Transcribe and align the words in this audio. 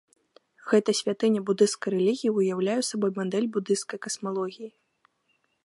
Гэта 0.69 0.91
святыня 0.99 1.41
будысцкай 1.49 1.89
рэлігіі 1.95 2.31
ўяўляе 2.37 2.79
сабой 2.89 3.11
мадэль 3.21 3.47
будысцкай 3.59 3.97
касмалогіі. 4.07 4.71